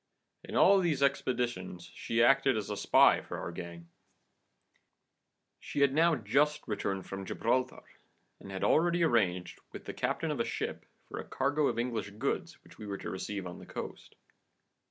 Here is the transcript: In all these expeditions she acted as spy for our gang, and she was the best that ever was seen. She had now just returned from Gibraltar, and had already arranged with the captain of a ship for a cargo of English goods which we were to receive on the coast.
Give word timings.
In 0.43 0.55
all 0.55 0.79
these 0.79 1.03
expeditions 1.03 1.91
she 1.93 2.23
acted 2.23 2.57
as 2.57 2.65
spy 2.81 3.21
for 3.21 3.37
our 3.37 3.51
gang, 3.51 3.75
and 3.85 3.87
she 5.59 5.79
was 5.81 5.91
the 5.91 5.93
best 5.93 5.95
that 5.95 6.01
ever 6.01 6.11
was 6.11 6.17
seen. 6.17 6.27
She 6.27 6.37
had 6.39 6.41
now 6.41 6.45
just 6.47 6.67
returned 6.67 7.05
from 7.07 7.25
Gibraltar, 7.27 7.83
and 8.39 8.49
had 8.51 8.63
already 8.63 9.03
arranged 9.03 9.61
with 9.71 9.85
the 9.85 9.93
captain 9.93 10.31
of 10.31 10.39
a 10.39 10.43
ship 10.43 10.87
for 11.07 11.19
a 11.19 11.23
cargo 11.23 11.67
of 11.67 11.77
English 11.77 12.09
goods 12.17 12.53
which 12.63 12.79
we 12.79 12.87
were 12.87 12.97
to 12.97 13.11
receive 13.11 13.45
on 13.45 13.59
the 13.59 13.67
coast. 13.67 14.15